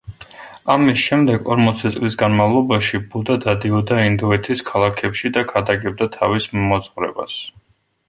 [0.75, 7.43] ამის შემდეგ ორმოცი წლის განმავლობაში ბუდა დადიოდა ინდოეთის ქალაქებში და ქადაგებდა თავის მოძღვრებას.